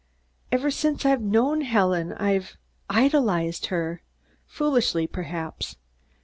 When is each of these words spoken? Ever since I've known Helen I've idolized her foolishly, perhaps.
Ever 0.51 0.71
since 0.71 1.05
I've 1.05 1.21
known 1.21 1.61
Helen 1.61 2.13
I've 2.13 2.57
idolized 2.89 3.67
her 3.67 4.01
foolishly, 4.47 5.05
perhaps. 5.05 5.75